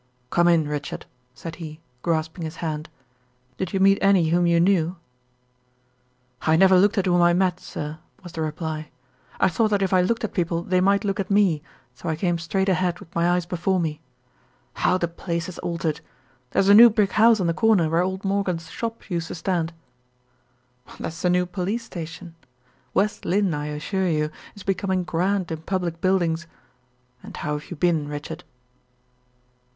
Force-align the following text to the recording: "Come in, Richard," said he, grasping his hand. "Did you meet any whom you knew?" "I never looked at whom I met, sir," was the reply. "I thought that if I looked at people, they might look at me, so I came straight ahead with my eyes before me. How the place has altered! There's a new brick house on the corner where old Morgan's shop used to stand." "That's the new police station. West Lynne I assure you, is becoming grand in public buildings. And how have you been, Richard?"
"Come 0.31 0.47
in, 0.47 0.67
Richard," 0.67 1.05
said 1.35 1.57
he, 1.57 1.79
grasping 2.01 2.43
his 2.43 2.55
hand. 2.55 2.89
"Did 3.59 3.71
you 3.71 3.79
meet 3.79 3.99
any 4.01 4.29
whom 4.29 4.47
you 4.47 4.59
knew?" 4.59 4.95
"I 6.41 6.55
never 6.55 6.79
looked 6.79 6.97
at 6.97 7.05
whom 7.05 7.21
I 7.21 7.33
met, 7.33 7.59
sir," 7.59 7.99
was 8.23 8.31
the 8.31 8.41
reply. 8.41 8.89
"I 9.39 9.47
thought 9.47 9.67
that 9.67 9.83
if 9.83 9.93
I 9.93 10.01
looked 10.01 10.23
at 10.23 10.33
people, 10.33 10.63
they 10.63 10.81
might 10.81 11.03
look 11.05 11.19
at 11.19 11.29
me, 11.29 11.61
so 11.93 12.09
I 12.09 12.15
came 12.15 12.39
straight 12.39 12.67
ahead 12.67 12.99
with 12.99 13.13
my 13.13 13.29
eyes 13.29 13.45
before 13.45 13.79
me. 13.79 14.01
How 14.73 14.97
the 14.97 15.07
place 15.07 15.45
has 15.45 15.59
altered! 15.59 16.01
There's 16.49 16.67
a 16.67 16.73
new 16.73 16.89
brick 16.89 17.11
house 17.11 17.39
on 17.39 17.45
the 17.45 17.53
corner 17.53 17.87
where 17.87 18.01
old 18.01 18.25
Morgan's 18.25 18.71
shop 18.71 19.07
used 19.07 19.27
to 19.27 19.35
stand." 19.35 19.71
"That's 20.99 21.21
the 21.21 21.29
new 21.29 21.45
police 21.45 21.83
station. 21.83 22.33
West 22.95 23.23
Lynne 23.23 23.53
I 23.53 23.67
assure 23.67 24.09
you, 24.09 24.31
is 24.55 24.63
becoming 24.63 25.03
grand 25.03 25.51
in 25.51 25.61
public 25.61 26.01
buildings. 26.01 26.47
And 27.21 27.37
how 27.37 27.59
have 27.59 27.69
you 27.69 27.75
been, 27.77 28.07
Richard?" 28.07 28.43